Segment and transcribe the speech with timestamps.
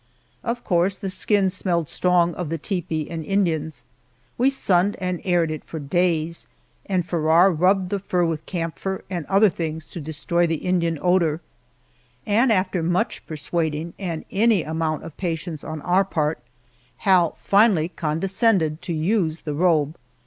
[0.43, 3.83] Of course the skin smelled strong of the tepee and Indians.
[4.35, 6.47] We sunned and aired it for days,
[6.87, 11.39] and Farrar rubbed the fur with camphor and other things to destroy the Indian odor,
[12.25, 16.39] and after much persuading and any amount of patience on our part,
[17.05, 19.95] Hal finally condescended to use the robe.